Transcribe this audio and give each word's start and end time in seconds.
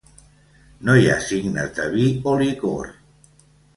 No 0.87 0.95
hi 1.01 1.05
ha 1.11 1.19
signes 1.27 1.75
de 1.81 1.85
vi 1.97 2.07
o 2.33 2.37
licor. 2.43 2.91